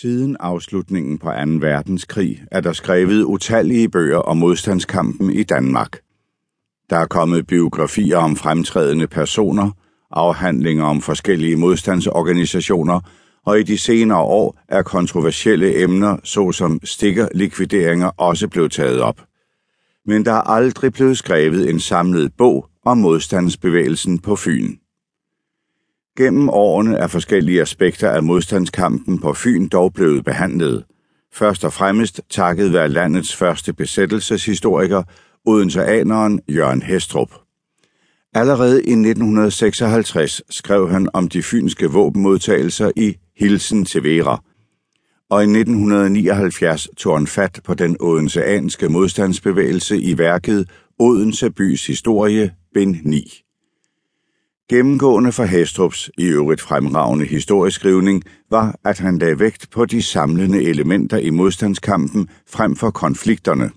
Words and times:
Siden 0.00 0.36
afslutningen 0.40 1.18
på 1.18 1.26
2. 1.26 1.32
verdenskrig 1.60 2.42
er 2.50 2.60
der 2.60 2.72
skrevet 2.72 3.22
utallige 3.22 3.88
bøger 3.88 4.18
om 4.18 4.36
modstandskampen 4.36 5.30
i 5.30 5.42
Danmark. 5.42 5.98
Der 6.90 6.96
er 6.96 7.06
kommet 7.06 7.46
biografier 7.46 8.16
om 8.16 8.36
fremtrædende 8.36 9.06
personer, 9.06 9.70
afhandlinger 10.10 10.84
om 10.84 11.00
forskellige 11.00 11.56
modstandsorganisationer, 11.56 13.00
og 13.46 13.60
i 13.60 13.62
de 13.62 13.78
senere 13.78 14.20
år 14.20 14.58
er 14.68 14.82
kontroversielle 14.82 15.82
emner 15.82 16.16
såsom 16.24 16.80
stikkerlikvideringer 16.84 18.10
også 18.16 18.48
blevet 18.48 18.72
taget 18.72 19.00
op. 19.00 19.20
Men 20.06 20.24
der 20.24 20.32
er 20.32 20.50
aldrig 20.50 20.92
blevet 20.92 21.18
skrevet 21.18 21.70
en 21.70 21.80
samlet 21.80 22.32
bog 22.38 22.68
om 22.84 22.98
modstandsbevægelsen 22.98 24.18
på 24.18 24.36
Fyn. 24.36 24.76
Gennem 26.16 26.48
årene 26.48 26.96
er 26.96 27.06
forskellige 27.06 27.60
aspekter 27.60 28.10
af 28.10 28.22
modstandskampen 28.22 29.18
på 29.18 29.32
Fyn 29.32 29.68
dog 29.68 29.92
blevet 29.92 30.24
behandlet. 30.24 30.84
Først 31.32 31.64
og 31.64 31.72
fremmest 31.72 32.20
takket 32.30 32.72
være 32.72 32.88
landets 32.88 33.36
første 33.36 33.72
besættelseshistoriker, 33.72 35.02
Odenseaneren 35.44 36.40
Jørgen 36.48 36.82
Hestrup. 36.82 37.30
Allerede 38.34 38.76
i 38.76 38.92
1956 38.92 40.42
skrev 40.50 40.90
han 40.90 41.08
om 41.12 41.28
de 41.28 41.42
fynske 41.42 41.86
våbenmodtagelser 41.86 42.90
i 42.96 43.16
Hilsen 43.36 43.84
til 43.84 44.02
Vera, 44.02 44.42
og 45.30 45.40
i 45.40 45.44
1979 45.44 46.88
tog 46.96 47.18
han 47.18 47.26
fat 47.26 47.60
på 47.64 47.74
den 47.74 47.96
odenseanske 48.00 48.88
modstandsbevægelse 48.88 49.98
i 49.98 50.18
værket 50.18 50.70
Odense 50.98 51.50
bys 51.50 51.86
historie, 51.86 52.52
bind 52.74 52.96
9. 53.04 53.45
Gennemgående 54.68 55.32
for 55.32 55.44
Hestrups 55.44 56.10
i 56.18 56.24
øvrigt 56.24 56.60
fremragende 56.60 57.24
historieskrivning 57.24 58.22
var, 58.50 58.78
at 58.84 58.98
han 58.98 59.18
lagde 59.18 59.40
vægt 59.40 59.70
på 59.70 59.84
de 59.84 60.02
samlende 60.02 60.62
elementer 60.62 61.18
i 61.18 61.30
modstandskampen 61.30 62.28
frem 62.46 62.76
for 62.76 62.90
konflikterne. 62.90 63.70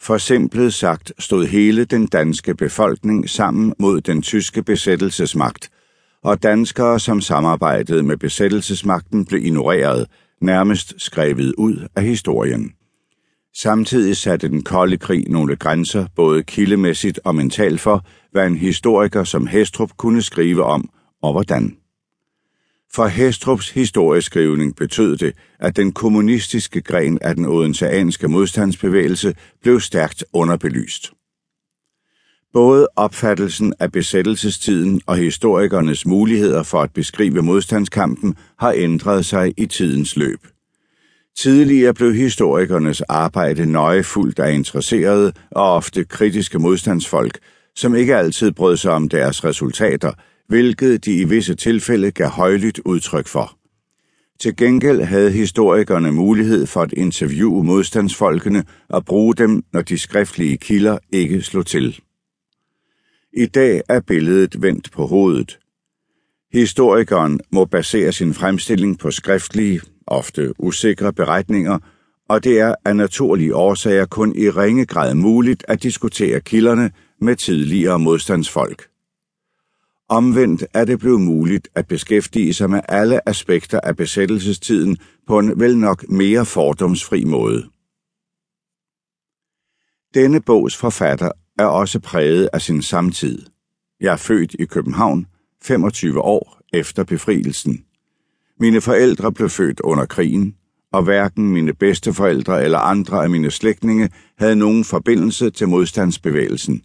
For 0.00 0.18
simpelt 0.18 0.74
sagt 0.74 1.12
stod 1.18 1.46
hele 1.46 1.84
den 1.84 2.06
danske 2.06 2.54
befolkning 2.54 3.30
sammen 3.30 3.74
mod 3.78 4.00
den 4.00 4.22
tyske 4.22 4.62
besættelsesmagt, 4.62 5.70
og 6.22 6.42
danskere, 6.42 7.00
som 7.00 7.20
samarbejdede 7.20 8.02
med 8.02 8.16
besættelsesmagten, 8.16 9.24
blev 9.24 9.44
ignoreret, 9.44 10.06
nærmest 10.40 10.94
skrevet 10.98 11.54
ud 11.58 11.88
af 11.96 12.02
historien. 12.02 12.72
Samtidig 13.56 14.16
satte 14.16 14.48
den 14.48 14.62
kolde 14.62 14.96
krig 14.96 15.24
nogle 15.28 15.56
grænser, 15.56 16.06
både 16.16 16.42
kildemæssigt 16.42 17.20
og 17.24 17.34
mentalt 17.34 17.80
for, 17.80 18.04
hvad 18.32 18.46
en 18.46 18.56
historiker 18.56 19.24
som 19.24 19.46
Hestrup 19.46 19.90
kunne 19.96 20.22
skrive 20.22 20.64
om 20.64 20.90
og 21.22 21.32
hvordan. 21.32 21.76
For 22.94 23.06
Hestrups 23.06 23.70
historieskrivning 23.70 24.76
betød 24.76 25.16
det, 25.16 25.34
at 25.58 25.76
den 25.76 25.92
kommunistiske 25.92 26.80
gren 26.80 27.18
af 27.22 27.34
den 27.34 27.44
odenseanske 27.44 28.28
modstandsbevægelse 28.28 29.34
blev 29.62 29.80
stærkt 29.80 30.24
underbelyst. 30.32 31.12
Både 32.52 32.88
opfattelsen 32.96 33.74
af 33.80 33.92
besættelsestiden 33.92 35.00
og 35.06 35.16
historikernes 35.16 36.06
muligheder 36.06 36.62
for 36.62 36.82
at 36.82 36.92
beskrive 36.92 37.42
modstandskampen 37.42 38.36
har 38.58 38.72
ændret 38.76 39.26
sig 39.26 39.52
i 39.56 39.66
tidens 39.66 40.16
løb. 40.16 40.46
Tidligere 41.36 41.94
blev 41.94 42.14
historikernes 42.14 43.00
arbejde 43.00 43.66
nøje 43.66 44.02
fuldt 44.02 44.38
af 44.38 44.52
interesserede 44.52 45.32
og 45.50 45.72
ofte 45.72 46.04
kritiske 46.04 46.58
modstandsfolk, 46.58 47.38
som 47.76 47.94
ikke 47.94 48.16
altid 48.16 48.52
brød 48.52 48.76
sig 48.76 48.92
om 48.92 49.08
deres 49.08 49.44
resultater, 49.44 50.12
hvilket 50.48 51.04
de 51.04 51.14
i 51.14 51.24
visse 51.24 51.54
tilfælde 51.54 52.10
gav 52.10 52.28
højlydt 52.28 52.80
udtryk 52.84 53.26
for. 53.26 53.56
Til 54.40 54.56
gengæld 54.56 55.00
havde 55.00 55.30
historikerne 55.30 56.12
mulighed 56.12 56.66
for 56.66 56.82
at 56.82 56.92
interviewe 56.92 57.64
modstandsfolkene 57.64 58.64
og 58.88 59.04
bruge 59.04 59.34
dem, 59.34 59.62
når 59.72 59.82
de 59.82 59.98
skriftlige 59.98 60.56
kilder 60.56 60.98
ikke 61.12 61.42
slog 61.42 61.66
til. 61.66 62.00
I 63.36 63.46
dag 63.46 63.82
er 63.88 64.00
billedet 64.00 64.62
vendt 64.62 64.90
på 64.92 65.06
hovedet. 65.06 65.58
Historikeren 66.52 67.40
må 67.52 67.64
basere 67.64 68.12
sin 68.12 68.34
fremstilling 68.34 68.98
på 68.98 69.10
skriftlige, 69.10 69.80
ofte 70.06 70.52
usikre 70.58 71.12
beretninger, 71.12 71.78
og 72.28 72.44
det 72.44 72.60
er 72.60 72.74
af 72.84 72.96
naturlige 72.96 73.54
årsager 73.54 74.06
kun 74.06 74.36
i 74.36 74.50
ringe 74.50 74.86
grad 74.86 75.14
muligt 75.14 75.64
at 75.68 75.82
diskutere 75.82 76.40
kilderne 76.40 76.90
med 77.22 77.36
tidligere 77.36 77.98
modstandsfolk. 77.98 78.88
Omvendt 80.08 80.64
er 80.74 80.84
det 80.84 80.98
blevet 80.98 81.20
muligt 81.20 81.68
at 81.74 81.86
beskæftige 81.86 82.54
sig 82.54 82.70
med 82.70 82.80
alle 82.88 83.28
aspekter 83.28 83.80
af 83.80 83.96
besættelsestiden 83.96 84.96
på 85.26 85.38
en 85.38 85.60
vel 85.60 85.78
nok 85.78 86.08
mere 86.08 86.46
fordomsfri 86.46 87.24
måde. 87.24 87.68
Denne 90.14 90.40
bogs 90.40 90.76
forfatter 90.76 91.30
er 91.58 91.64
også 91.64 92.00
præget 92.00 92.48
af 92.52 92.62
sin 92.62 92.82
samtid. 92.82 93.46
Jeg 94.00 94.12
er 94.12 94.16
født 94.16 94.54
i 94.58 94.64
København, 94.64 95.26
25 95.62 96.20
år 96.20 96.60
efter 96.72 97.04
befrielsen. 97.04 97.84
Mine 98.60 98.80
forældre 98.80 99.32
blev 99.32 99.48
født 99.48 99.80
under 99.80 100.06
krigen, 100.06 100.56
og 100.92 101.02
hverken 101.02 101.50
mine 101.50 101.74
bedsteforældre 101.74 102.64
eller 102.64 102.78
andre 102.78 103.22
af 103.22 103.30
mine 103.30 103.50
slægtninge 103.50 104.10
havde 104.38 104.56
nogen 104.56 104.84
forbindelse 104.84 105.50
til 105.50 105.68
modstandsbevægelsen. 105.68 106.82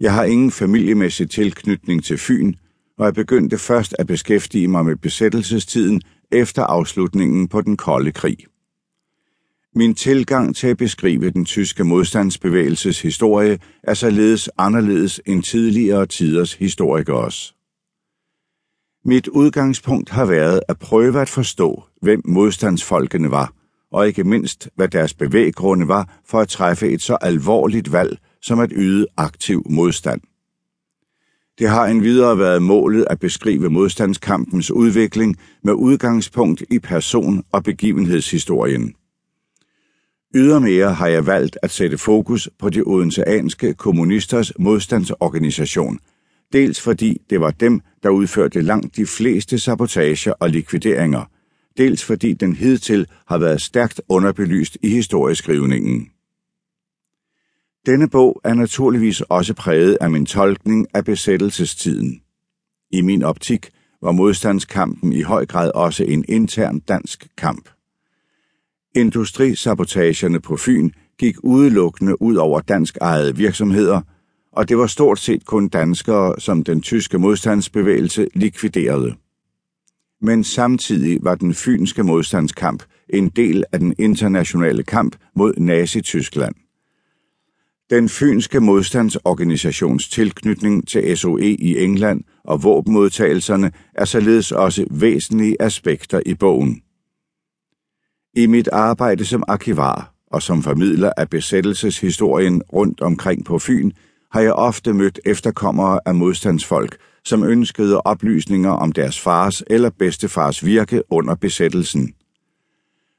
Jeg 0.00 0.14
har 0.14 0.24
ingen 0.24 0.50
familiemæssig 0.50 1.30
tilknytning 1.30 2.04
til 2.04 2.18
Fyn, 2.18 2.54
og 2.98 3.04
jeg 3.04 3.14
begyndte 3.14 3.58
først 3.58 3.94
at 3.98 4.06
beskæftige 4.06 4.68
mig 4.68 4.84
med 4.84 4.96
besættelsestiden 4.96 6.02
efter 6.32 6.62
afslutningen 6.62 7.48
på 7.48 7.60
den 7.60 7.76
kolde 7.76 8.12
krig. 8.12 8.36
Min 9.74 9.94
tilgang 9.94 10.56
til 10.56 10.66
at 10.66 10.76
beskrive 10.76 11.30
den 11.30 11.44
tyske 11.44 11.84
modstandsbevægelses 11.84 13.02
historie 13.02 13.58
er 13.82 13.94
således 13.94 14.50
anderledes 14.58 15.20
end 15.26 15.42
tidligere 15.42 16.06
tiders 16.06 16.54
historikers. 16.54 17.54
Mit 19.04 19.28
udgangspunkt 19.28 20.10
har 20.10 20.24
været 20.24 20.60
at 20.68 20.78
prøve 20.78 21.20
at 21.20 21.28
forstå, 21.28 21.82
hvem 22.02 22.22
modstandsfolkene 22.24 23.30
var, 23.30 23.52
og 23.92 24.06
ikke 24.06 24.24
mindst, 24.24 24.68
hvad 24.74 24.88
deres 24.88 25.14
bevæggrunde 25.14 25.88
var 25.88 26.20
for 26.26 26.40
at 26.40 26.48
træffe 26.48 26.88
et 26.88 27.02
så 27.02 27.18
alvorligt 27.20 27.92
valg 27.92 28.18
som 28.42 28.60
at 28.60 28.72
yde 28.76 29.06
aktiv 29.16 29.62
modstand. 29.70 30.20
Det 31.58 31.68
har 31.68 31.86
endvidere 31.86 32.38
været 32.38 32.62
målet 32.62 33.06
at 33.10 33.20
beskrive 33.20 33.70
modstandskampens 33.70 34.70
udvikling 34.70 35.36
med 35.62 35.72
udgangspunkt 35.72 36.62
i 36.70 36.78
person- 36.78 37.44
og 37.52 37.64
begivenhedshistorien. 37.64 38.94
Ydermere 40.34 40.94
har 40.94 41.06
jeg 41.06 41.26
valgt 41.26 41.58
at 41.62 41.70
sætte 41.70 41.98
fokus 41.98 42.48
på 42.58 42.70
de 42.70 42.82
odenseanske 42.82 43.74
kommunisters 43.74 44.52
modstandsorganisation, 44.58 45.98
dels 46.52 46.80
fordi 46.80 47.20
det 47.30 47.40
var 47.40 47.50
dem, 47.50 47.80
der 48.02 48.08
udførte 48.08 48.60
langt 48.60 48.96
de 48.96 49.06
fleste 49.06 49.58
sabotager 49.58 50.32
og 50.32 50.50
likvideringer, 50.50 51.24
dels 51.78 52.04
fordi 52.04 52.32
den 52.32 52.56
hidtil 52.56 53.06
har 53.26 53.38
været 53.38 53.62
stærkt 53.62 54.00
underbelyst 54.08 54.78
i 54.82 54.88
historieskrivningen. 54.88 56.08
Denne 57.88 58.08
bog 58.08 58.40
er 58.44 58.54
naturligvis 58.54 59.20
også 59.20 59.54
præget 59.54 59.98
af 60.00 60.10
min 60.10 60.26
tolkning 60.26 60.86
af 60.94 61.04
besættelsestiden. 61.04 62.20
I 62.92 63.00
min 63.00 63.22
optik 63.22 63.70
var 64.02 64.12
modstandskampen 64.12 65.12
i 65.12 65.22
høj 65.22 65.46
grad 65.46 65.70
også 65.74 66.04
en 66.04 66.24
intern 66.28 66.78
dansk 66.78 67.28
kamp. 67.36 67.68
Industrisabotagerne 68.96 70.40
på 70.40 70.56
Fyn 70.56 70.90
gik 71.18 71.36
udelukkende 71.42 72.22
ud 72.22 72.36
over 72.36 72.60
dansk 72.60 72.96
ejede 73.00 73.36
virksomheder, 73.36 74.00
og 74.52 74.68
det 74.68 74.78
var 74.78 74.86
stort 74.86 75.18
set 75.18 75.46
kun 75.46 75.68
danskere, 75.68 76.40
som 76.40 76.64
den 76.64 76.80
tyske 76.80 77.18
modstandsbevægelse 77.18 78.28
likviderede. 78.34 79.14
Men 80.20 80.44
samtidig 80.44 81.18
var 81.22 81.34
den 81.34 81.54
fynske 81.54 82.02
modstandskamp 82.02 82.82
en 83.08 83.28
del 83.28 83.64
af 83.72 83.78
den 83.78 83.94
internationale 83.98 84.82
kamp 84.82 85.16
mod 85.36 85.54
Nazi-Tyskland. 85.56 86.67
Den 87.90 88.08
fynske 88.08 88.60
modstandsorganisations 88.60 90.08
tilknytning 90.08 90.88
til 90.88 91.18
SOE 91.18 91.42
i 91.42 91.84
England 91.84 92.24
og 92.44 92.62
våbenmodtagelserne 92.62 93.72
er 93.94 94.04
således 94.04 94.52
også 94.52 94.86
væsentlige 94.90 95.56
aspekter 95.60 96.20
i 96.26 96.34
bogen. 96.34 96.82
I 98.34 98.46
mit 98.46 98.68
arbejde 98.68 99.24
som 99.24 99.44
arkivar 99.48 100.14
og 100.26 100.42
som 100.42 100.62
formidler 100.62 101.12
af 101.16 101.30
besættelseshistorien 101.30 102.62
rundt 102.72 103.00
omkring 103.00 103.44
på 103.44 103.58
Fyn, 103.58 103.90
har 104.32 104.40
jeg 104.40 104.52
ofte 104.52 104.92
mødt 104.92 105.20
efterkommere 105.26 106.00
af 106.06 106.14
modstandsfolk, 106.14 106.96
som 107.24 107.42
ønskede 107.42 108.00
oplysninger 108.00 108.70
om 108.70 108.92
deres 108.92 109.20
fars 109.20 109.62
eller 109.66 109.90
bedstefars 109.90 110.64
virke 110.64 111.02
under 111.10 111.34
besættelsen. 111.34 112.14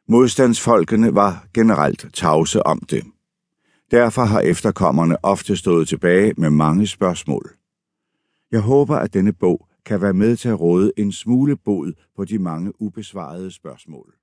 Modstandsfolkene 0.10 1.16
var 1.16 1.46
generelt 1.54 2.06
tavse 2.14 2.66
om 2.66 2.80
det. 2.80 3.04
Derfor 3.92 4.22
har 4.22 4.40
efterkommerne 4.40 5.26
ofte 5.26 5.56
stået 5.56 5.88
tilbage 5.88 6.34
med 6.38 6.50
mange 6.50 6.88
spørgsmål. 6.88 7.52
Jeg 8.52 8.62
håber, 8.62 8.96
at 8.96 9.14
denne 9.14 9.34
bog 9.34 9.68
kan 9.86 10.02
være 10.02 10.14
med 10.14 10.36
til 10.38 10.50
at 10.50 10.60
råde 10.60 10.92
en 10.98 11.12
smule 11.12 11.56
bod 11.56 11.94
på 12.16 12.26
de 12.26 12.40
mange 12.40 12.82
ubesvarede 12.82 13.52
spørgsmål. 13.52 14.19